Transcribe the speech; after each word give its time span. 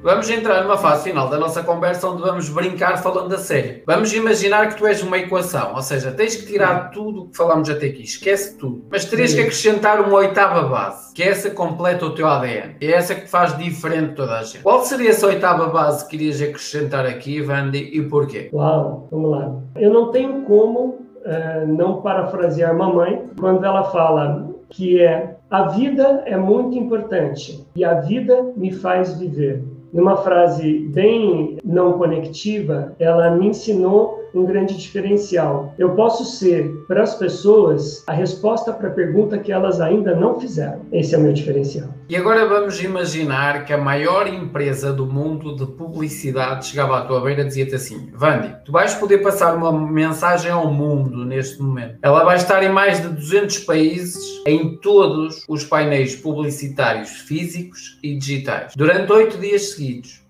Vamos 0.00 0.30
entrar 0.30 0.62
numa 0.62 0.76
fase 0.76 1.10
final 1.10 1.28
da 1.28 1.38
nossa 1.38 1.60
conversa 1.62 2.08
onde 2.08 2.22
vamos 2.22 2.48
brincar 2.48 2.98
falando 2.98 3.34
a 3.34 3.38
sério. 3.38 3.82
Vamos 3.84 4.12
imaginar 4.14 4.68
que 4.68 4.76
tu 4.76 4.86
és 4.86 5.02
uma 5.02 5.18
equação, 5.18 5.74
ou 5.74 5.82
seja, 5.82 6.12
tens 6.12 6.36
que 6.36 6.46
tirar 6.46 6.90
tudo 6.90 7.22
o 7.22 7.28
que 7.28 7.36
falamos 7.36 7.68
até 7.68 7.86
aqui, 7.86 8.04
esquece 8.04 8.56
tudo. 8.56 8.84
Mas 8.90 9.04
terias 9.04 9.34
que 9.34 9.40
acrescentar 9.40 10.00
uma 10.00 10.14
oitava 10.14 10.68
base, 10.68 11.12
que 11.12 11.22
é 11.22 11.28
essa 11.28 11.50
que 11.50 11.56
completa 11.56 12.06
o 12.06 12.14
teu 12.14 12.28
ADN. 12.28 12.76
É 12.80 12.92
essa 12.92 13.12
que 13.12 13.28
faz 13.28 13.58
diferente 13.58 14.14
toda 14.14 14.38
a 14.38 14.42
gente. 14.44 14.62
Qual 14.62 14.84
seria 14.84 15.10
essa 15.10 15.26
oitava 15.26 15.66
base 15.66 16.04
que 16.04 16.12
querias 16.12 16.40
acrescentar 16.40 17.04
aqui, 17.04 17.40
Vandy, 17.40 17.90
e 17.92 18.00
porquê? 18.02 18.50
Uau, 18.52 19.08
vamos 19.10 19.30
lá. 19.32 19.52
Eu 19.76 19.92
não 19.92 20.12
tenho 20.12 20.42
como 20.42 20.80
uh, 21.24 21.66
não 21.66 22.00
parafrasear 22.02 22.76
mamãe 22.76 23.24
quando 23.38 23.64
ela 23.64 23.82
fala 23.84 24.48
que 24.70 25.00
é 25.00 25.36
a 25.50 25.68
vida 25.68 26.22
é 26.26 26.36
muito 26.36 26.76
importante 26.76 27.66
e 27.74 27.84
a 27.84 27.94
vida 27.94 28.52
me 28.54 28.70
faz 28.70 29.18
viver. 29.18 29.64
Numa 29.92 30.18
frase 30.18 30.80
bem 30.90 31.56
não 31.64 31.94
conectiva, 31.94 32.94
ela 32.98 33.30
me 33.30 33.48
ensinou 33.48 34.27
um 34.34 34.44
grande 34.44 34.76
diferencial. 34.76 35.74
Eu 35.78 35.90
posso 35.90 36.24
ser 36.24 36.70
para 36.86 37.02
as 37.02 37.14
pessoas 37.14 38.02
a 38.06 38.12
resposta 38.12 38.72
para 38.72 38.88
a 38.88 38.92
pergunta 38.92 39.38
que 39.38 39.52
elas 39.52 39.80
ainda 39.80 40.14
não 40.14 40.38
fizeram. 40.38 40.80
Esse 40.92 41.14
é 41.14 41.18
o 41.18 41.20
meu 41.20 41.32
diferencial. 41.32 41.88
E 42.08 42.16
agora 42.16 42.46
vamos 42.46 42.82
imaginar 42.82 43.64
que 43.64 43.72
a 43.72 43.78
maior 43.78 44.26
empresa 44.26 44.92
do 44.92 45.04
mundo 45.04 45.54
de 45.54 45.66
publicidade 45.66 46.66
chegava 46.66 46.98
à 46.98 47.02
tua 47.02 47.20
beira 47.20 47.42
e 47.42 47.44
dizia-te 47.44 47.74
assim: 47.74 48.10
Vandi, 48.14 48.54
tu 48.64 48.72
vais 48.72 48.94
poder 48.94 49.18
passar 49.18 49.54
uma 49.54 49.72
mensagem 49.72 50.50
ao 50.50 50.72
mundo 50.72 51.24
neste 51.24 51.60
momento. 51.60 51.98
Ela 52.02 52.24
vai 52.24 52.36
estar 52.36 52.62
em 52.62 52.70
mais 52.70 53.02
de 53.02 53.08
200 53.08 53.58
países, 53.60 54.42
em 54.46 54.78
todos 54.78 55.44
os 55.48 55.64
painéis 55.64 56.16
publicitários 56.16 57.10
físicos 57.10 57.98
e 58.02 58.16
digitais, 58.16 58.72
durante 58.74 59.12
oito 59.12 59.38
dias 59.38 59.70
seguidos. 59.70 60.27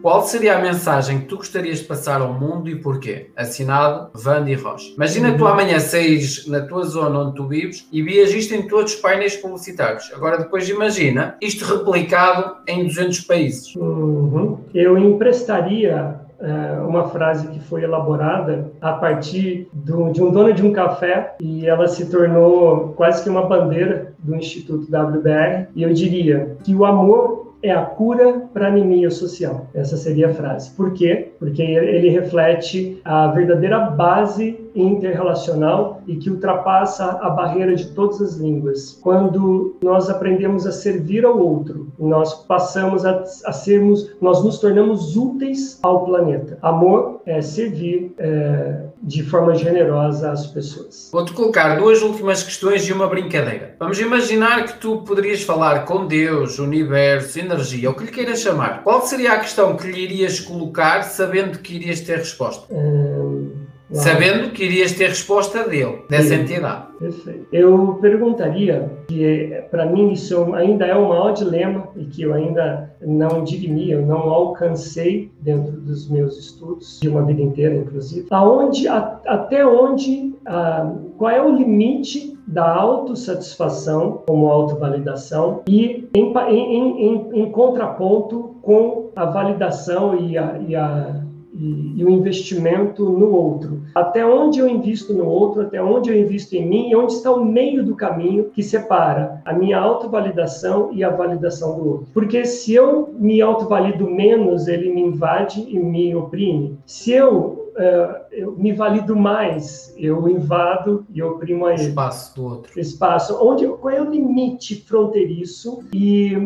Qual 0.00 0.22
seria 0.22 0.56
a 0.56 0.60
mensagem 0.60 1.20
que 1.20 1.26
tu 1.26 1.36
gostarias 1.36 1.80
de 1.80 1.84
passar 1.84 2.20
ao 2.20 2.32
mundo 2.32 2.68
e 2.68 2.76
porquê? 2.76 3.30
Assinado 3.36 4.10
Vandi 4.14 4.54
Rocha. 4.54 4.92
Imagina 4.94 5.30
uhum. 5.30 5.36
tu 5.36 5.46
amanhã 5.46 5.78
saís 5.78 6.46
na 6.46 6.60
tua 6.60 6.84
zona 6.84 7.20
onde 7.20 7.34
tu 7.34 7.46
vives 7.46 7.86
e 7.92 8.02
vias 8.02 8.32
isto 8.32 8.54
em 8.54 8.66
todos 8.66 8.94
os 8.94 9.00
painéis 9.00 9.36
publicitários. 9.36 10.10
Agora 10.14 10.38
depois 10.38 10.68
imagina 10.68 11.36
isto 11.40 11.64
replicado 11.64 12.56
em 12.66 12.84
200 12.84 13.20
países. 13.20 13.74
Uhum. 13.76 14.58
Eu 14.74 14.96
emprestaria 14.96 16.16
uh, 16.40 16.88
uma 16.88 17.08
frase 17.08 17.46
que 17.48 17.60
foi 17.60 17.84
elaborada 17.84 18.72
a 18.80 18.92
partir 18.94 19.68
do, 19.72 20.10
de 20.10 20.22
um 20.22 20.30
dono 20.30 20.52
de 20.52 20.64
um 20.64 20.72
café 20.72 21.36
e 21.40 21.66
ela 21.66 21.86
se 21.86 22.10
tornou 22.10 22.92
quase 22.96 23.22
que 23.22 23.30
uma 23.30 23.46
bandeira 23.46 24.12
do 24.18 24.34
Instituto 24.34 24.86
WBR. 24.90 25.68
E 25.74 25.82
eu 25.82 25.92
diria 25.92 26.56
que 26.64 26.74
o 26.74 26.84
amor 26.84 27.51
é 27.62 27.70
a 27.70 27.84
cura 27.84 28.48
para 28.52 28.68
anemia 28.68 29.10
social. 29.10 29.66
Essa 29.72 29.96
seria 29.96 30.28
a 30.30 30.34
frase. 30.34 30.70
Por 30.72 30.92
quê? 30.92 31.32
Porque 31.38 31.62
ele 31.62 32.08
reflete 32.08 33.00
a 33.04 33.28
verdadeira 33.28 33.78
base 33.78 34.58
interrelacional 34.74 36.00
e 36.06 36.16
que 36.16 36.30
ultrapassa 36.30 37.18
a 37.20 37.30
barreira 37.30 37.74
de 37.74 37.88
todas 37.88 38.20
as 38.20 38.36
línguas. 38.36 38.98
Quando 39.02 39.76
nós 39.82 40.10
aprendemos 40.10 40.66
a 40.66 40.72
servir 40.72 41.24
ao 41.24 41.38
outro, 41.38 41.88
nós 41.98 42.34
passamos 42.46 43.04
a, 43.04 43.22
a 43.44 43.52
sermos, 43.52 44.14
nós 44.20 44.42
nos 44.42 44.58
tornamos 44.58 45.16
úteis 45.16 45.78
ao 45.82 46.04
planeta. 46.04 46.58
Amor 46.62 47.20
é 47.26 47.40
servir 47.40 48.14
é, 48.18 48.86
de 49.02 49.22
forma 49.24 49.54
generosa 49.54 50.30
às 50.30 50.46
pessoas. 50.46 51.10
Vou-te 51.12 51.32
colocar 51.32 51.76
duas 51.76 52.02
últimas 52.02 52.42
questões 52.42 52.86
e 52.88 52.92
uma 52.92 53.08
brincadeira. 53.08 53.74
Vamos 53.78 53.98
imaginar 53.98 54.64
que 54.64 54.78
tu 54.78 54.98
poderias 55.02 55.42
falar 55.42 55.84
com 55.84 56.06
Deus, 56.06 56.58
universo, 56.58 57.38
energia, 57.38 57.90
o 57.90 57.94
que 57.94 58.04
lhe 58.04 58.12
queiras 58.12 58.40
chamar. 58.40 58.82
Qual 58.82 59.02
seria 59.02 59.32
a 59.32 59.40
questão 59.40 59.76
que 59.76 59.90
lhe 59.90 60.00
irias 60.00 60.38
colocar 60.38 61.02
sabendo 61.02 61.58
que 61.58 61.74
irias 61.74 62.00
ter 62.00 62.18
resposta? 62.18 62.72
Hum 62.72 63.61
sabendo 63.92 64.50
que 64.50 64.64
irias 64.64 64.92
ter 64.92 65.08
resposta 65.08 65.68
dele, 65.68 66.02
dessa 66.08 66.34
Sim. 66.34 66.42
entidade. 66.42 66.92
Perfeito. 66.98 67.46
Eu 67.52 67.98
perguntaria, 68.00 68.90
que 69.08 69.62
para 69.70 69.86
mim 69.86 70.12
isso 70.12 70.54
ainda 70.54 70.86
é 70.86 70.94
o 70.94 71.08
maior 71.08 71.32
dilema 71.32 71.88
e 71.96 72.04
que 72.04 72.22
eu 72.22 72.32
ainda 72.32 72.94
não 73.00 73.42
digni, 73.42 73.90
eu 73.90 74.06
não 74.06 74.30
alcancei 74.30 75.30
dentro 75.40 75.72
dos 75.72 76.08
meus 76.08 76.38
estudos, 76.38 77.00
de 77.00 77.08
uma 77.08 77.22
vida 77.22 77.42
inteira, 77.42 77.74
inclusive, 77.74 78.26
aonde, 78.30 78.86
a, 78.86 79.20
até 79.26 79.66
onde, 79.66 80.32
a, 80.46 80.92
qual 81.18 81.30
é 81.30 81.42
o 81.42 81.56
limite 81.56 82.38
da 82.46 82.68
autossatisfação 82.72 84.22
como 84.26 84.48
autovalidação 84.48 85.62
e 85.68 86.08
em, 86.14 86.32
em, 86.50 87.06
em, 87.06 87.42
em 87.42 87.50
contraponto 87.50 88.56
com 88.62 89.10
a 89.14 89.24
validação 89.24 90.18
e 90.18 90.36
a, 90.36 90.58
e 90.66 90.74
a 90.74 91.22
e, 91.54 91.94
e, 91.96 92.04
o 92.04 92.10
investimento 92.10 93.08
no 93.08 93.30
outro. 93.30 93.82
Até 93.94 94.24
onde 94.24 94.58
eu 94.58 94.68
invisto 94.68 95.12
no 95.12 95.26
outro, 95.26 95.62
até 95.62 95.82
onde 95.82 96.10
eu 96.10 96.16
invisto 96.16 96.54
em 96.54 96.66
mim 96.66 96.90
e 96.90 96.96
onde 96.96 97.12
está 97.12 97.30
o 97.30 97.44
meio 97.44 97.84
do 97.84 97.94
caminho 97.94 98.44
que 98.44 98.62
separa 98.62 99.40
a 99.44 99.52
minha 99.52 99.78
autovalidação 99.78 100.90
e 100.92 101.04
a 101.04 101.10
validação 101.10 101.78
do 101.78 101.88
outro. 101.88 102.06
Porque 102.12 102.44
se 102.44 102.74
eu 102.74 103.14
me 103.18 103.40
autovalido 103.40 104.08
menos, 104.08 104.68
ele 104.68 104.92
me 104.92 105.02
invade 105.02 105.64
e 105.68 105.78
me 105.78 106.14
oprime. 106.14 106.78
Se 106.86 107.12
eu 107.12 107.62
uh, 107.76 108.21
eu 108.32 108.52
me 108.52 108.72
valido 108.72 109.16
mais, 109.16 109.94
eu 109.96 110.28
invado 110.28 111.06
e 111.12 111.22
oprimo 111.22 111.66
a 111.66 111.72
ele. 111.72 111.82
Espaço 111.82 112.34
do 112.34 112.44
outro. 112.44 112.78
Espaço. 112.78 113.38
Onde, 113.40 113.66
qual 113.66 113.90
é 113.92 114.00
o 114.00 114.10
limite 114.10 114.84
fronteiriço? 114.86 115.80
E 115.94 116.36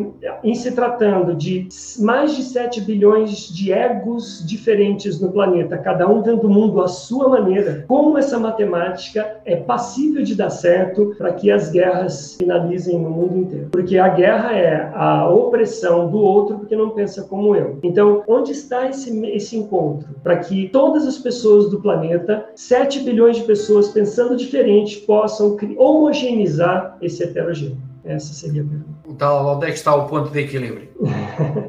em 0.44 0.54
se 0.54 0.72
tratando 0.72 1.34
de 1.34 1.68
mais 1.98 2.36
de 2.36 2.42
7 2.42 2.80
bilhões 2.82 3.48
de 3.48 3.72
egos 3.72 4.44
diferentes 4.46 5.20
no 5.20 5.32
planeta, 5.32 5.76
cada 5.78 6.08
um 6.08 6.22
vendo 6.22 6.46
o 6.46 6.50
mundo 6.50 6.80
à 6.80 6.88
sua 6.88 7.28
maneira, 7.28 7.84
como 7.88 8.16
essa 8.18 8.38
matemática 8.38 9.40
é 9.44 9.56
passível 9.56 10.22
de 10.22 10.34
dar 10.34 10.50
certo 10.50 11.14
para 11.18 11.32
que 11.32 11.50
as 11.50 11.70
guerras 11.70 12.36
finalizem 12.38 12.98
no 12.98 13.10
mundo 13.10 13.38
inteiro? 13.38 13.68
Porque 13.70 13.98
a 13.98 14.08
guerra 14.08 14.52
é 14.52 14.90
a 14.94 15.28
opressão 15.28 16.08
do 16.08 16.18
outro 16.18 16.58
porque 16.58 16.76
não 16.76 16.90
pensa 16.90 17.24
como 17.24 17.54
eu. 17.54 17.78
Então, 17.82 18.22
onde 18.28 18.52
está 18.52 18.88
esse, 18.88 19.26
esse 19.26 19.56
encontro? 19.56 20.08
Para 20.22 20.36
que 20.36 20.68
todas 20.68 21.06
as 21.06 21.16
as 21.16 21.22
pessoas 21.22 21.70
do 21.70 21.75
planeta, 21.80 22.46
7 22.54 23.00
bilhões 23.00 23.36
de 23.36 23.44
pessoas 23.44 23.88
pensando 23.88 24.36
diferente, 24.36 24.98
possam 25.00 25.56
homogeneizar 25.76 26.96
esse 27.00 27.22
heterogêneo? 27.22 27.78
Essa 28.04 28.32
seria 28.32 28.62
a 28.62 28.64
pergunta. 28.64 28.96
Então, 29.08 29.46
onde 29.46 29.66
é 29.66 29.68
que 29.68 29.76
está 29.76 29.94
o 29.94 30.06
ponto 30.06 30.30
de 30.30 30.40
equilíbrio? 30.40 30.88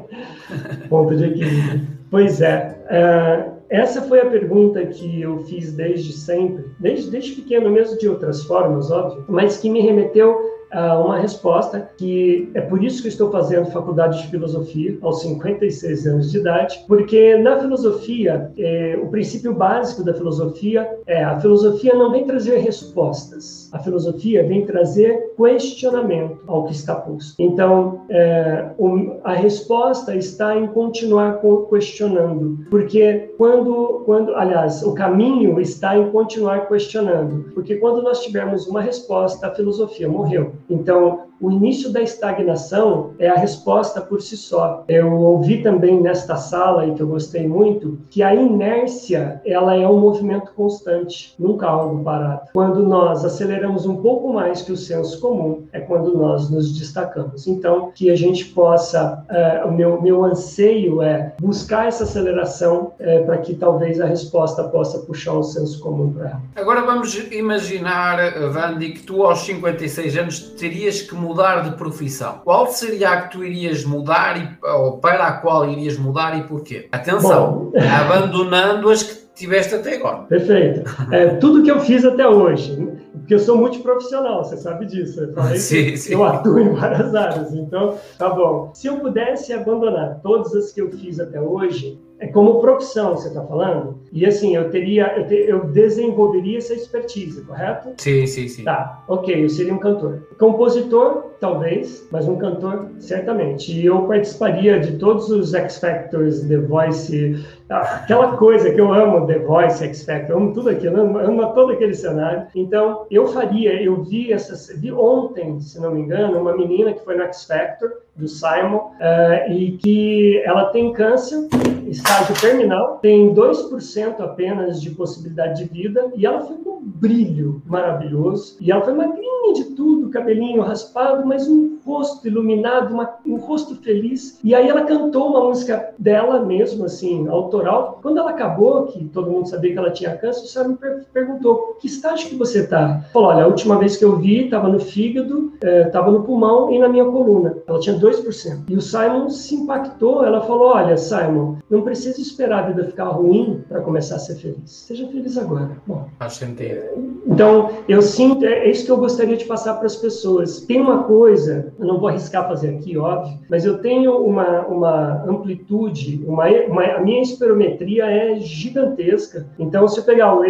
ponto 0.88 1.16
de 1.16 1.24
equilíbrio. 1.24 1.86
Pois 2.10 2.40
é. 2.40 2.78
Uh, 2.86 3.58
essa 3.68 4.00
foi 4.02 4.20
a 4.20 4.26
pergunta 4.26 4.84
que 4.86 5.20
eu 5.20 5.44
fiz 5.44 5.72
desde 5.72 6.12
sempre, 6.12 6.64
desde, 6.78 7.10
desde 7.10 7.32
pequeno, 7.32 7.70
mesmo 7.70 7.98
de 7.98 8.08
outras 8.08 8.44
formas, 8.44 8.90
óbvio, 8.90 9.24
mas 9.28 9.58
que 9.58 9.68
me 9.68 9.80
remeteu 9.80 10.57
uma 10.70 11.18
resposta 11.18 11.88
que 11.96 12.50
é 12.54 12.60
por 12.60 12.82
isso 12.82 13.02
que 13.02 13.08
estou 13.08 13.30
fazendo 13.30 13.70
faculdade 13.70 14.22
de 14.22 14.28
filosofia 14.28 14.98
aos 15.02 15.22
56 15.22 16.06
anos 16.06 16.30
de 16.30 16.38
idade, 16.38 16.84
porque 16.86 17.36
na 17.38 17.58
filosofia, 17.58 18.50
é, 18.58 18.98
o 19.02 19.08
princípio 19.08 19.54
básico 19.54 20.04
da 20.04 20.14
filosofia 20.14 20.88
é 21.06 21.24
a 21.24 21.40
filosofia 21.40 21.94
não 21.94 22.10
vem 22.10 22.24
trazer 22.24 22.58
respostas, 22.58 23.68
a 23.72 23.78
filosofia 23.78 24.46
vem 24.46 24.66
trazer 24.66 25.32
questionamento 25.36 26.38
ao 26.46 26.64
que 26.64 26.72
está 26.72 26.94
posto. 26.94 27.34
Então, 27.38 28.02
é, 28.10 28.70
um, 28.78 29.18
a 29.24 29.32
resposta 29.32 30.14
está 30.14 30.56
em 30.56 30.66
continuar 30.66 31.40
questionando, 31.70 32.66
porque 32.70 33.32
quando, 33.36 34.02
quando, 34.04 34.34
aliás, 34.34 34.82
o 34.82 34.94
caminho 34.94 35.60
está 35.60 35.96
em 35.96 36.10
continuar 36.10 36.68
questionando, 36.68 37.50
porque 37.54 37.76
quando 37.76 38.02
nós 38.02 38.22
tivermos 38.22 38.66
uma 38.66 38.80
resposta, 38.80 39.46
a 39.46 39.54
filosofia 39.54 40.08
morreu. 40.08 40.52
Então, 40.68 41.27
o 41.40 41.50
início 41.50 41.92
da 41.92 42.00
estagnação 42.00 43.12
é 43.18 43.28
a 43.28 43.36
resposta 43.36 44.00
por 44.00 44.20
si 44.20 44.36
só. 44.36 44.84
Eu 44.88 45.12
ouvi 45.12 45.62
também 45.62 46.00
nesta 46.00 46.36
sala, 46.36 46.86
e 46.86 46.94
que 46.94 47.02
eu 47.02 47.06
gostei 47.06 47.46
muito, 47.46 47.98
que 48.10 48.22
a 48.22 48.34
inércia 48.34 49.40
ela 49.44 49.74
é 49.74 49.86
um 49.86 49.98
movimento 49.98 50.52
constante, 50.54 51.34
nunca 51.38 51.66
algo 51.66 52.02
parado. 52.02 52.48
Quando 52.52 52.82
nós 52.82 53.24
aceleramos 53.24 53.86
um 53.86 53.96
pouco 53.96 54.32
mais 54.32 54.62
que 54.62 54.72
o 54.72 54.76
senso 54.76 55.20
comum, 55.20 55.66
é 55.72 55.80
quando 55.80 56.16
nós 56.16 56.50
nos 56.50 56.76
destacamos. 56.76 57.46
Então, 57.46 57.92
que 57.94 58.10
a 58.10 58.16
gente 58.16 58.46
possa, 58.46 59.24
uh, 59.30 59.68
o 59.68 59.72
meu, 59.72 60.00
meu 60.02 60.24
anseio 60.24 61.02
é 61.02 61.34
buscar 61.40 61.86
essa 61.86 62.04
aceleração 62.04 62.92
uh, 62.98 63.26
para 63.26 63.38
que 63.38 63.54
talvez 63.54 64.00
a 64.00 64.06
resposta 64.06 64.64
possa 64.64 64.98
puxar 65.00 65.34
o 65.34 65.42
senso 65.42 65.80
comum 65.80 66.12
para 66.12 66.30
ela. 66.30 66.42
Agora 66.56 66.82
vamos 66.82 67.14
imaginar, 67.32 68.18
Vandi, 68.50 68.90
que 68.90 69.02
tu 69.02 69.22
aos 69.22 69.40
56 69.40 70.16
anos 70.16 70.40
terias 70.40 71.02
que 71.02 71.14
mudar 71.28 71.60
de 71.60 71.76
profissão, 71.76 72.40
qual 72.44 72.66
seria 72.68 73.10
a 73.10 73.22
que 73.22 73.32
tu 73.32 73.44
irias 73.44 73.84
mudar 73.84 74.36
e, 74.40 74.58
ou 74.66 74.98
para 74.98 75.26
a 75.26 75.32
qual 75.32 75.68
irias 75.68 75.98
mudar 75.98 76.38
e 76.38 76.42
porquê? 76.44 76.88
Atenção, 76.90 77.70
Bom. 77.72 77.78
abandonando 78.00 78.90
as 78.90 79.02
que 79.02 79.27
tiveste 79.38 79.74
até 79.74 79.96
agora. 79.96 80.18
Perfeito. 80.24 80.88
É, 81.10 81.28
tudo 81.36 81.62
que 81.62 81.70
eu 81.70 81.80
fiz 81.80 82.04
até 82.04 82.28
hoje, 82.28 82.76
porque 83.12 83.34
eu 83.34 83.38
sou 83.38 83.56
multiprofissional, 83.56 84.44
você 84.44 84.56
sabe 84.56 84.84
disso. 84.86 85.20
Eu, 85.20 85.32
falei 85.32 85.58
sim, 85.58 85.96
sim. 85.96 86.12
eu 86.12 86.24
atuo 86.24 86.58
em 86.58 86.70
várias 86.70 87.14
áreas, 87.14 87.54
então 87.54 87.94
tá 88.18 88.28
bom. 88.28 88.70
Se 88.74 88.88
eu 88.88 88.98
pudesse 88.98 89.52
abandonar 89.52 90.20
todas 90.22 90.54
as 90.54 90.72
que 90.72 90.82
eu 90.82 90.90
fiz 90.90 91.18
até 91.18 91.40
hoje, 91.40 91.98
é 92.20 92.26
como 92.26 92.60
profissão, 92.60 93.16
você 93.16 93.28
está 93.28 93.44
falando? 93.44 94.00
E 94.12 94.26
assim, 94.26 94.56
eu 94.56 94.70
teria, 94.70 95.14
eu, 95.16 95.26
te, 95.28 95.34
eu, 95.34 95.64
desenvolveria 95.66 96.58
essa 96.58 96.74
expertise, 96.74 97.42
correto? 97.42 97.90
Sim, 97.96 98.26
sim, 98.26 98.48
sim. 98.48 98.64
Tá, 98.64 99.04
ok, 99.06 99.44
eu 99.44 99.48
seria 99.48 99.72
um 99.72 99.78
cantor. 99.78 100.26
Compositor, 100.36 101.26
talvez, 101.38 102.08
mas 102.10 102.26
um 102.26 102.36
cantor, 102.36 102.90
certamente. 102.98 103.72
E 103.72 103.86
eu 103.86 104.02
participaria 104.02 104.80
de 104.80 104.98
todos 104.98 105.30
os 105.30 105.54
X 105.54 105.78
Factors, 105.78 106.40
The 106.40 106.58
Voice, 106.58 107.44
aquela 107.68 108.36
coisa 108.36 108.72
que 108.72 108.80
eu 108.80 108.92
amo, 108.92 109.26
The 109.26 109.40
Voice, 109.40 109.84
X 109.84 110.04
Factor, 110.04 110.36
amo 110.36 110.52
tudo 110.52 110.70
aquilo, 110.70 111.00
amo, 111.00 111.18
amo 111.18 111.52
todo 111.54 111.72
aquele 111.72 111.94
cenário. 111.94 112.46
Então, 112.54 113.06
eu 113.10 113.26
faria, 113.28 113.82
eu 113.82 114.02
vi 114.02 114.32
essas, 114.32 114.68
vi 114.78 114.90
ontem, 114.92 115.60
se 115.60 115.80
não 115.80 115.92
me 115.92 116.00
engano, 116.00 116.40
uma 116.40 116.56
menina 116.56 116.92
que 116.92 117.04
foi 117.04 117.16
no 117.16 117.24
X 117.24 117.44
Factor, 117.44 117.90
do 118.16 118.26
Simon, 118.26 118.92
uh, 118.98 119.52
e 119.52 119.78
que 119.78 120.42
ela 120.44 120.66
tem 120.66 120.92
câncer, 120.92 121.48
estágio 121.90 122.34
terminal, 122.40 122.98
tem 123.00 123.34
2% 123.34 124.20
apenas 124.20 124.80
de 124.80 124.90
possibilidade 124.90 125.64
de 125.64 125.70
vida, 125.70 126.10
e 126.16 126.26
ela 126.26 126.40
foi 126.40 126.56
com 126.58 126.78
um 126.78 126.82
brilho 126.82 127.62
maravilhoso, 127.66 128.56
e 128.60 128.70
ela 128.70 128.82
foi 128.82 128.94
magrinha 128.94 129.54
de 129.54 129.64
tudo, 129.64 130.10
cabelinho 130.10 130.62
raspado, 130.62 131.26
mas 131.26 131.48
um 131.48 131.78
rosto 131.84 132.26
iluminado, 132.26 132.92
uma, 132.92 133.14
um 133.26 133.36
rosto 133.36 133.76
feliz, 133.76 134.38
e 134.44 134.54
aí 134.54 134.68
ela 134.68 134.84
cantou 134.84 135.28
uma 135.28 135.44
música 135.44 135.94
dela 135.98 136.44
mesmo, 136.44 136.84
assim, 136.84 137.26
autoral. 137.28 137.98
Quando 138.02 138.18
ela 138.18 138.30
acabou, 138.30 138.86
que 138.86 139.04
todo 139.06 139.30
mundo 139.30 139.48
sabia 139.48 139.72
que 139.72 139.78
ela 139.78 139.90
tinha 139.90 140.16
câncer, 140.16 140.44
o 140.44 140.46
Simon 140.46 140.76
per 140.76 141.06
perguntou, 141.12 141.76
que 141.80 141.86
estágio 141.86 142.28
que 142.28 142.36
você 142.36 142.60
está? 142.60 143.00
Falou, 143.12 143.30
olha, 143.30 143.44
a 143.44 143.46
última 143.46 143.78
vez 143.78 143.96
que 143.96 144.04
eu 144.04 144.16
vi, 144.16 144.44
estava 144.44 144.68
no 144.68 144.78
fígado, 144.78 145.52
estava 145.62 146.08
eh, 146.10 146.12
no 146.12 146.22
pulmão 146.22 146.70
e 146.72 146.78
na 146.78 146.88
minha 146.88 147.04
coluna. 147.04 147.56
Ela 147.66 147.80
tinha 147.80 147.98
2%. 147.98 148.64
E 148.68 148.76
o 148.76 148.80
Simon 148.80 149.28
se 149.30 149.54
impactou. 149.54 150.24
Ela 150.24 150.40
falou: 150.40 150.68
Olha, 150.68 150.96
Simon, 150.96 151.56
não 151.70 151.77
precisa 151.82 152.20
esperar 152.20 152.64
a 152.64 152.66
vida 152.68 152.84
ficar 152.84 153.08
ruim 153.08 153.64
para 153.68 153.80
começar 153.80 154.16
a 154.16 154.18
ser 154.18 154.36
feliz. 154.36 154.70
Seja 154.70 155.06
feliz 155.08 155.36
agora. 155.36 155.70
Bom, 155.86 156.06
Faz 156.18 156.34
sentido. 156.34 156.82
Então, 157.26 157.70
eu 157.88 158.02
sinto, 158.02 158.44
é, 158.44 158.66
é 158.66 158.70
isso 158.70 158.84
que 158.86 158.92
eu 158.92 158.96
gostaria 158.96 159.36
de 159.36 159.44
passar 159.44 159.74
para 159.74 159.86
as 159.86 159.96
pessoas. 159.96 160.60
Tem 160.62 160.80
uma 160.80 161.04
coisa, 161.04 161.72
eu 161.78 161.86
não 161.86 161.98
vou 161.98 162.08
arriscar 162.08 162.48
fazer 162.48 162.70
aqui, 162.70 162.96
óbvio, 162.96 163.38
mas 163.48 163.64
eu 163.64 163.78
tenho 163.78 164.16
uma, 164.18 164.66
uma 164.66 165.24
amplitude, 165.24 166.24
uma, 166.26 166.48
uma, 166.48 166.84
a 166.84 167.00
minha 167.00 167.22
espirometria 167.22 168.06
é 168.06 168.40
gigantesca. 168.40 169.46
Então, 169.58 169.86
se 169.86 169.98
eu 169.98 170.04
pegar 170.04 170.34
o 170.34 170.44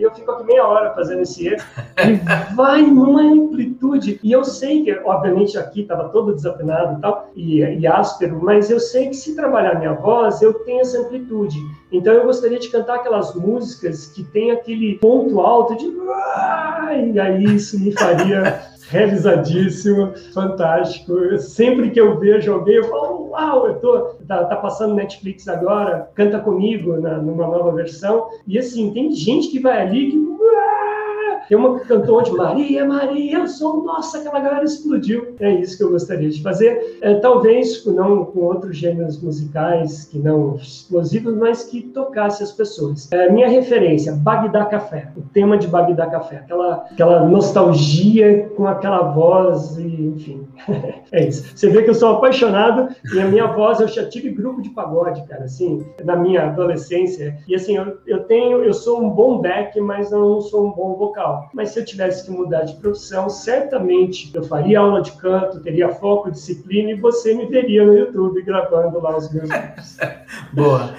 E 0.00 0.02
eu 0.02 0.10
fico 0.14 0.30
aqui 0.30 0.44
meia 0.44 0.66
hora 0.66 0.94
fazendo 0.94 1.22
esse 1.22 1.46
erro, 1.46 1.62
e 2.00 2.54
vai 2.54 2.82
numa 2.82 3.22
amplitude. 3.22 4.18
E 4.22 4.32
eu 4.32 4.42
sei 4.44 4.79
obviamente, 5.04 5.58
aqui 5.58 5.82
estava 5.82 6.08
todo 6.08 6.34
desafinado 6.34 6.98
e 6.98 7.00
tal, 7.00 7.30
e, 7.34 7.58
e 7.60 7.86
áspero, 7.86 8.38
mas 8.42 8.70
eu 8.70 8.78
sei 8.78 9.08
que 9.08 9.16
se 9.16 9.34
trabalhar 9.34 9.78
minha 9.78 9.94
voz, 9.94 10.40
eu 10.42 10.54
tenho 10.54 10.80
essa 10.80 11.00
amplitude. 11.00 11.58
Então 11.92 12.12
eu 12.12 12.24
gostaria 12.24 12.58
de 12.58 12.68
cantar 12.68 12.96
aquelas 12.96 13.34
músicas 13.34 14.06
que 14.06 14.22
tem 14.22 14.50
aquele 14.50 14.98
ponto 14.98 15.40
alto 15.40 15.76
de. 15.76 15.86
E 17.12 17.18
aí 17.18 17.44
isso 17.44 17.78
me 17.78 17.92
faria 17.92 18.60
realizadíssimo, 18.88 20.12
fantástico. 20.32 21.38
Sempre 21.38 21.90
que 21.90 22.00
eu 22.00 22.18
vejo 22.18 22.52
alguém, 22.52 22.76
eu 22.76 22.84
falo, 22.84 23.30
uau, 23.30 23.66
eu 23.66 23.74
tô, 23.74 23.98
tá, 24.26 24.44
tá 24.44 24.56
passando 24.56 24.94
Netflix 24.94 25.48
agora, 25.48 26.08
canta 26.14 26.38
comigo 26.40 27.00
na, 27.00 27.18
numa 27.18 27.46
nova 27.46 27.72
versão. 27.72 28.28
E 28.46 28.58
assim, 28.58 28.92
tem 28.92 29.10
gente 29.12 29.48
que 29.48 29.60
vai 29.60 29.80
ali 29.80 30.10
que 30.10 30.30
tem 31.50 31.58
uma 31.58 31.80
que 31.80 31.86
cantou 31.88 32.22
de 32.22 32.30
Maria, 32.30 32.86
Maria, 32.86 33.42
o 33.42 33.48
som, 33.48 33.82
nossa, 33.82 34.18
aquela 34.18 34.38
galera 34.38 34.64
explodiu. 34.64 35.34
É 35.40 35.50
isso 35.50 35.76
que 35.76 35.82
eu 35.82 35.90
gostaria 35.90 36.30
de 36.30 36.40
fazer. 36.40 36.98
É, 37.00 37.14
talvez 37.14 37.84
não 37.86 38.24
com 38.24 38.42
outros 38.42 38.76
gêneros 38.76 39.20
musicais 39.20 40.04
que 40.04 40.16
não 40.16 40.54
explosivos, 40.54 41.34
mas 41.34 41.64
que 41.64 41.82
tocasse 41.82 42.44
as 42.44 42.52
pessoas. 42.52 43.10
É, 43.10 43.28
minha 43.32 43.48
referência, 43.48 44.12
Bagdá 44.12 44.64
Café, 44.66 45.10
o 45.16 45.22
tema 45.22 45.58
de 45.58 45.66
Bagdá 45.66 46.06
Café, 46.06 46.36
aquela, 46.36 46.86
aquela 46.88 47.24
nostalgia 47.24 48.48
com 48.56 48.68
aquela 48.68 49.10
voz, 49.10 49.76
e, 49.76 49.82
enfim, 49.82 50.46
é 51.10 51.26
isso. 51.26 51.56
Você 51.56 51.68
vê 51.68 51.82
que 51.82 51.90
eu 51.90 51.94
sou 51.94 52.10
apaixonado 52.10 52.94
e 53.12 53.18
a 53.18 53.26
minha 53.26 53.48
voz, 53.48 53.80
eu 53.80 53.88
já 53.88 54.08
tive 54.08 54.30
grupo 54.30 54.62
de 54.62 54.70
pagode, 54.70 55.26
cara, 55.26 55.46
assim, 55.46 55.84
na 56.04 56.14
minha 56.14 56.44
adolescência. 56.44 57.36
E 57.48 57.56
assim, 57.56 57.76
eu, 57.76 57.98
eu 58.06 58.22
tenho, 58.22 58.62
eu 58.62 58.72
sou 58.72 59.02
um 59.02 59.10
bom 59.10 59.40
back, 59.40 59.80
mas 59.80 60.12
eu 60.12 60.20
não 60.20 60.40
sou 60.40 60.68
um 60.68 60.70
bom 60.70 60.94
vocal. 60.94 61.39
Mas 61.52 61.70
se 61.70 61.80
eu 61.80 61.84
tivesse 61.84 62.24
que 62.24 62.30
mudar 62.30 62.62
de 62.62 62.74
profissão, 62.76 63.28
certamente 63.28 64.30
eu 64.34 64.42
faria 64.42 64.80
aula 64.80 65.02
de 65.02 65.12
canto, 65.12 65.60
teria 65.60 65.88
foco, 65.90 66.30
disciplina 66.30 66.90
e 66.90 66.94
você 66.94 67.34
me 67.34 67.46
veria 67.46 67.84
no 67.84 67.96
YouTube 67.96 68.42
gravando 68.42 69.00
lá 69.00 69.16
os 69.16 69.32
meus 69.32 69.48
vídeos. 69.48 69.96
Boa. 70.52 70.94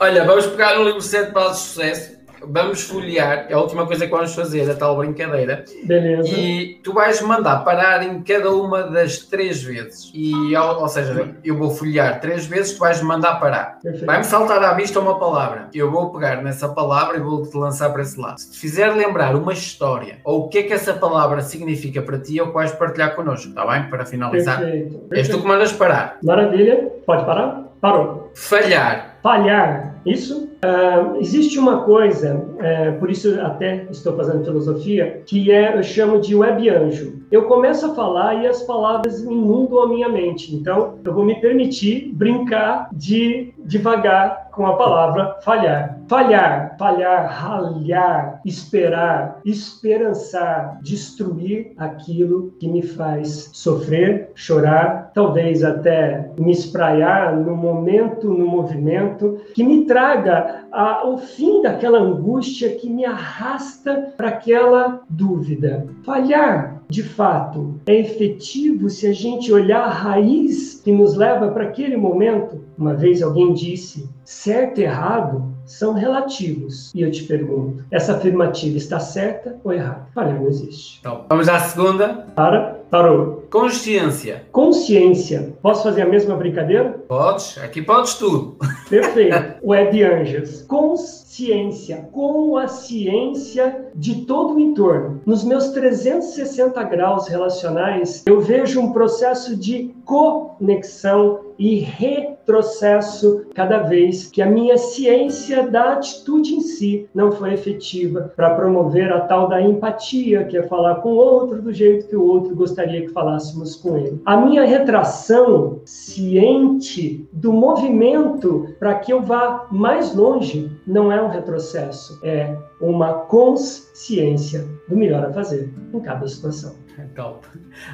Olha, 0.00 0.24
vamos 0.24 0.46
pegar 0.46 0.78
no 0.78 0.84
livro 0.84 1.00
7 1.00 1.32
para 1.32 1.50
o 1.50 1.54
sucesso 1.54 2.13
vamos 2.48 2.82
folhear, 2.82 3.46
é 3.48 3.54
a 3.54 3.60
última 3.60 3.86
coisa 3.86 4.06
que 4.06 4.10
vamos 4.10 4.34
fazer, 4.34 4.70
a 4.70 4.74
tal 4.74 4.96
brincadeira. 4.96 5.64
Beleza. 5.84 6.28
E 6.28 6.80
tu 6.82 6.92
vais 6.92 7.20
mandar 7.20 7.64
parar 7.64 8.02
em 8.02 8.22
cada 8.22 8.50
uma 8.50 8.82
das 8.82 9.18
três 9.18 9.62
vezes. 9.62 10.10
E, 10.14 10.56
ou, 10.56 10.80
ou 10.80 10.88
seja, 10.88 11.34
eu 11.44 11.56
vou 11.56 11.70
folhear 11.70 12.20
três 12.20 12.46
vezes, 12.46 12.74
tu 12.74 12.80
vais 12.80 13.00
mandar 13.02 13.40
parar. 13.40 13.78
Vai-me 14.04 14.24
saltar 14.24 14.62
à 14.62 14.74
vista 14.74 15.00
uma 15.00 15.18
palavra. 15.18 15.68
Eu 15.74 15.90
vou 15.90 16.12
pegar 16.12 16.42
nessa 16.42 16.68
palavra 16.68 17.16
e 17.16 17.20
vou-te 17.20 17.56
lançar 17.56 17.90
para 17.90 18.02
esse 18.02 18.18
lado. 18.18 18.38
Se 18.38 18.52
te 18.52 18.58
fizer 18.58 18.90
lembrar 18.90 19.34
uma 19.34 19.52
história, 19.52 20.18
ou 20.24 20.46
o 20.46 20.48
que 20.48 20.58
é 20.58 20.62
que 20.62 20.72
essa 20.72 20.94
palavra 20.94 21.40
significa 21.42 22.02
para 22.02 22.18
ti, 22.18 22.38
é 22.38 22.42
o 22.42 22.48
que 22.48 22.54
vais 22.54 22.72
partilhar 22.72 23.14
connosco, 23.14 23.48
está 23.48 23.66
bem? 23.66 23.84
Para 23.88 24.04
finalizar. 24.04 24.58
Perfeito. 24.58 24.98
Perfeito. 24.98 25.14
És 25.14 25.28
tu 25.28 25.40
que 25.40 25.46
mandas 25.46 25.72
parar. 25.72 26.18
Maravilha. 26.22 26.88
Pode 27.06 27.24
parar? 27.24 27.64
Parou. 27.80 28.30
Falhar. 28.34 29.18
Falhar. 29.22 29.94
Isso? 30.06 30.48
Uh, 30.64 31.16
existe 31.20 31.58
uma 31.58 31.82
coisa, 31.82 32.36
uh, 32.36 32.98
por 32.98 33.10
isso 33.10 33.38
até 33.42 33.86
estou 33.90 34.16
fazendo 34.16 34.44
filosofia, 34.44 35.22
que 35.26 35.52
é, 35.52 35.76
eu 35.76 35.82
chamo 35.82 36.18
de 36.18 36.34
web 36.34 36.70
anjo. 36.70 37.22
Eu 37.30 37.44
começo 37.44 37.84
a 37.84 37.94
falar 37.94 38.42
e 38.42 38.46
as 38.46 38.62
palavras 38.62 39.20
inundam 39.20 39.82
a 39.82 39.88
minha 39.88 40.08
mente. 40.08 40.54
Então, 40.54 40.98
eu 41.04 41.12
vou 41.12 41.24
me 41.24 41.34
permitir 41.38 42.10
brincar 42.14 42.88
de 42.92 43.52
devagar 43.58 44.48
com 44.54 44.66
a 44.66 44.76
palavra 44.76 45.36
falhar. 45.42 45.98
Falhar, 46.06 46.76
falhar, 46.78 47.26
ralhar, 47.28 48.40
esperar, 48.44 49.40
esperançar, 49.44 50.78
destruir 50.82 51.72
aquilo 51.76 52.52
que 52.60 52.68
me 52.68 52.82
faz 52.82 53.50
sofrer, 53.52 54.30
chorar, 54.34 55.10
talvez 55.14 55.64
até 55.64 56.30
me 56.38 56.52
espraiar 56.52 57.34
no 57.36 57.56
momento, 57.56 58.28
no 58.28 58.46
movimento, 58.46 59.40
que 59.54 59.64
me 59.64 59.86
traga 59.86 60.53
a, 60.72 61.06
o 61.06 61.18
fim 61.18 61.62
daquela 61.62 61.98
angústia 61.98 62.74
que 62.76 62.88
me 62.88 63.04
arrasta 63.04 64.12
para 64.16 64.28
aquela 64.28 65.02
dúvida. 65.08 65.86
Falhar, 66.02 66.82
de 66.88 67.02
fato, 67.02 67.80
é 67.86 68.00
efetivo 68.00 68.90
se 68.90 69.06
a 69.06 69.12
gente 69.12 69.52
olhar 69.52 69.84
a 69.84 69.90
raiz 69.90 70.80
que 70.84 70.92
nos 70.92 71.14
leva 71.14 71.48
para 71.48 71.64
aquele 71.64 71.96
momento? 71.96 72.62
Uma 72.76 72.94
vez 72.94 73.22
alguém 73.22 73.52
disse: 73.54 74.08
certo 74.24 74.80
e 74.80 74.84
errado 74.84 75.54
são 75.64 75.94
relativos. 75.94 76.92
E 76.94 77.00
eu 77.00 77.10
te 77.10 77.24
pergunto: 77.24 77.84
essa 77.90 78.16
afirmativa 78.16 78.76
está 78.76 79.00
certa 79.00 79.58
ou 79.64 79.72
errada? 79.72 80.06
Falha, 80.14 80.34
não 80.34 80.46
existe. 80.46 80.98
Então, 81.00 81.24
vamos 81.28 81.48
à 81.48 81.58
segunda. 81.58 82.26
Para, 82.34 82.80
parou. 82.94 83.44
Consciência. 83.50 84.44
Consciência. 84.52 85.52
Posso 85.60 85.82
fazer 85.82 86.02
a 86.02 86.08
mesma 86.08 86.36
brincadeira? 86.36 86.90
Podes, 87.08 87.58
aqui 87.58 87.82
podes 87.82 88.14
tudo. 88.14 88.56
Perfeito. 88.88 89.54
Web 89.64 90.02
Anjos. 90.04 90.62
Consciência. 90.62 92.08
Com 92.12 92.56
a 92.56 92.68
ciência 92.68 93.86
de 93.94 94.24
todo 94.24 94.54
o 94.54 94.60
entorno. 94.60 95.20
Nos 95.26 95.42
meus 95.42 95.68
360 95.68 96.82
graus 96.84 97.26
relacionais, 97.26 98.22
eu 98.26 98.40
vejo 98.40 98.80
um 98.80 98.92
processo 98.92 99.56
de 99.56 99.92
conexão 100.04 101.40
e 101.58 101.78
retrocesso 101.78 103.46
cada 103.54 103.78
vez 103.78 104.26
que 104.26 104.42
a 104.42 104.46
minha 104.46 104.76
ciência 104.76 105.68
da 105.68 105.92
atitude 105.92 106.54
em 106.54 106.60
si 106.60 107.08
não 107.14 107.30
foi 107.30 107.54
efetiva 107.54 108.32
para 108.34 108.54
promover 108.54 109.12
a 109.12 109.20
tal 109.20 109.48
da 109.48 109.62
empatia, 109.62 110.44
que 110.44 110.56
é 110.56 110.62
falar 110.64 110.96
com 110.96 111.12
o 111.12 111.16
outro 111.16 111.62
do 111.62 111.72
jeito 111.72 112.08
que 112.08 112.16
o 112.16 112.26
outro 112.26 112.54
gostaria 112.56 112.83
que 112.86 113.08
falássemos 113.08 113.76
com 113.76 113.96
ele. 113.96 114.20
A 114.24 114.36
minha 114.36 114.64
retração 114.64 115.80
ciente 115.84 117.28
do 117.32 117.52
movimento 117.52 118.74
para 118.78 118.94
que 118.94 119.12
eu 119.12 119.22
vá 119.22 119.66
mais 119.70 120.14
longe 120.14 120.70
não 120.86 121.10
é 121.10 121.22
um 121.22 121.28
retrocesso, 121.28 122.18
é 122.22 122.56
uma 122.80 123.12
consciência 123.12 123.94
ciência 123.94 124.68
do 124.88 124.96
melhor 124.96 125.24
a 125.24 125.32
fazer 125.32 125.72
em 125.92 126.00
cada 126.00 126.26
situação. 126.26 126.74
Top. 127.16 127.46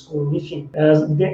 com 0.02 0.34
enfim. 0.34 0.68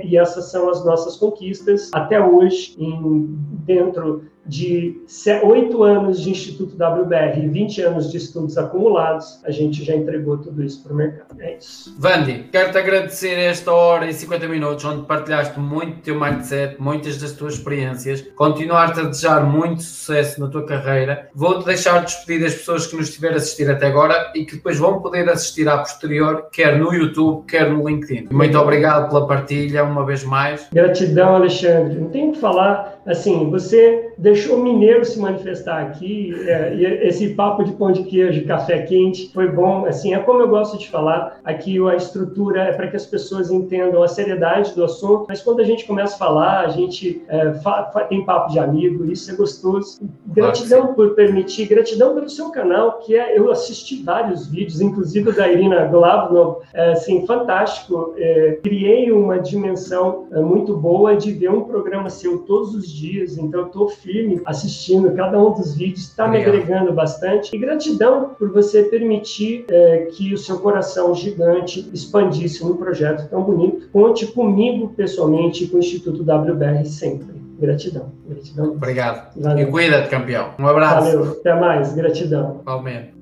E 0.04 0.16
essas 0.16 0.50
são 0.50 0.68
as 0.68 0.84
nossas 0.84 1.16
conquistas 1.16 1.90
até 1.92 2.24
hoje 2.24 2.74
em, 2.78 3.36
dentro 3.64 4.24
de 4.46 5.00
oito 5.44 5.82
anos 5.82 6.20
de 6.20 6.30
Instituto 6.30 6.74
WBR 6.74 7.44
e 7.44 7.48
20 7.48 7.82
anos 7.82 8.10
de 8.10 8.16
estudos 8.16 8.56
acumulados, 8.56 9.40
a 9.44 9.50
gente 9.50 9.84
já 9.84 9.94
entregou 9.94 10.38
tudo 10.38 10.62
isso 10.62 10.82
para 10.82 10.92
o 10.92 10.96
mercado. 10.96 11.40
É 11.40 11.56
isso. 11.56 11.94
Vandi, 11.98 12.48
quero-te 12.50 12.78
agradecer 12.78 13.38
esta 13.38 13.72
hora 13.72 14.06
e 14.08 14.12
50 14.12 14.48
minutos, 14.48 14.84
onde 14.84 15.06
partilhaste 15.06 15.58
muito 15.58 15.96
do 15.96 16.02
teu 16.02 16.18
mindset, 16.18 16.80
muitas 16.80 17.18
das 17.18 17.32
tuas 17.32 17.54
experiências, 17.54 18.22
continuar-te 18.34 19.00
a 19.00 19.04
desejar 19.04 19.44
muito 19.44 19.82
sucesso 19.82 20.40
na 20.40 20.48
tua 20.48 20.64
carreira. 20.64 21.28
Vou-te 21.34 21.66
deixar 21.66 22.02
despedir 22.04 22.42
das 22.42 22.54
pessoas 22.54 22.86
que 22.86 22.96
nos 22.96 23.08
estiver 23.08 23.32
a 23.32 23.36
assistir 23.36 23.70
até 23.70 23.86
agora 23.86 24.32
e 24.34 24.44
que 24.44 24.56
depois 24.56 24.78
vão 24.78 25.00
poder 25.00 25.28
assistir 25.28 25.68
à 25.68 25.78
posterior, 25.78 26.48
quer 26.52 26.78
no 26.78 26.92
YouTube, 26.92 27.46
quer 27.46 27.70
no 27.70 27.88
LinkedIn. 27.88 28.28
Muito 28.30 28.58
obrigado 28.58 29.08
pela 29.08 29.26
partilha, 29.26 29.84
uma 29.84 30.04
vez 30.04 30.24
mais. 30.24 30.68
Gratidão, 30.72 31.36
Alexandre. 31.36 31.98
Não 31.98 32.08
tenho 32.08 32.30
o 32.30 32.32
que 32.32 32.40
falar 32.40 32.99
assim, 33.06 33.50
você 33.50 34.12
deixou 34.18 34.56
o 34.56 34.62
mineiro 34.62 35.04
se 35.04 35.18
manifestar 35.18 35.82
aqui, 35.82 36.34
é, 36.46 36.74
e 36.74 36.84
esse 37.08 37.30
papo 37.30 37.64
de 37.64 37.72
pão 37.72 37.92
de 37.92 38.04
queijo, 38.04 38.46
café 38.46 38.82
quente, 38.82 39.32
foi 39.32 39.48
bom. 39.48 39.86
Assim, 39.86 40.14
é 40.14 40.18
como 40.18 40.40
eu 40.40 40.48
gosto 40.48 40.78
de 40.78 40.88
falar, 40.88 41.40
aqui 41.44 41.78
a 41.88 41.96
estrutura 41.96 42.62
é 42.62 42.72
para 42.72 42.88
que 42.88 42.96
as 42.96 43.06
pessoas 43.06 43.50
entendam 43.50 44.02
a 44.02 44.08
seriedade 44.08 44.74
do 44.74 44.84
assunto, 44.84 45.26
mas 45.28 45.42
quando 45.42 45.60
a 45.60 45.64
gente 45.64 45.86
começa 45.86 46.14
a 46.14 46.18
falar, 46.18 46.60
a 46.60 46.68
gente 46.68 47.22
é, 47.28 47.52
fa, 47.54 47.82
tem 48.08 48.24
papo 48.24 48.52
de 48.52 48.58
amigo, 48.58 49.10
isso 49.10 49.30
é 49.30 49.34
gostoso. 49.34 50.00
Gratidão 50.26 50.94
por 50.94 51.14
permitir, 51.14 51.66
gratidão 51.66 52.14
pelo 52.14 52.28
seu 52.28 52.50
canal, 52.50 52.98
que 52.98 53.16
é, 53.16 53.38
eu 53.38 53.50
assisti 53.50 54.02
vários 54.02 54.46
vídeos, 54.46 54.80
inclusive 54.80 55.32
da 55.32 55.48
Irina 55.48 55.86
Glavno, 55.86 56.58
é, 56.74 56.92
assim, 56.92 57.26
fantástico. 57.26 58.14
É, 58.16 58.58
criei 58.62 59.10
uma 59.10 59.38
dimensão 59.38 60.26
é, 60.32 60.40
muito 60.40 60.76
boa 60.76 61.16
de 61.16 61.32
ver 61.32 61.50
um 61.50 61.62
programa 61.62 62.10
seu 62.10 62.38
todos 62.40 62.74
os 62.74 62.89
dias, 62.90 63.38
então 63.38 63.66
estou 63.66 63.88
firme 63.88 64.40
assistindo 64.44 65.12
cada 65.14 65.38
um 65.42 65.52
dos 65.52 65.74
vídeos, 65.74 66.08
está 66.08 66.28
me 66.28 66.38
agregando 66.38 66.92
bastante. 66.92 67.54
E 67.54 67.58
gratidão 67.58 68.34
por 68.38 68.50
você 68.50 68.82
permitir 68.84 69.64
é, 69.68 70.08
que 70.12 70.34
o 70.34 70.38
seu 70.38 70.58
coração 70.58 71.14
gigante 71.14 71.88
expandisse 71.92 72.64
num 72.64 72.76
projeto 72.76 73.28
tão 73.28 73.42
bonito. 73.42 73.88
Conte 73.92 74.26
comigo 74.26 74.92
pessoalmente 74.96 75.64
e 75.64 75.68
com 75.68 75.76
o 75.76 75.80
Instituto 75.80 76.22
WBR 76.22 76.84
sempre. 76.86 77.40
Gratidão. 77.58 78.12
Gratidão. 78.26 78.70
Obrigado. 78.72 79.38
Valeu. 79.38 79.68
E 79.68 79.70
cuida-te, 79.70 80.08
campeão. 80.08 80.54
Um 80.58 80.66
abraço. 80.66 81.16
Valeu. 81.16 81.32
Até 81.32 81.60
mais. 81.60 81.92
Gratidão. 81.92 82.60
Igualmente. 82.62 83.19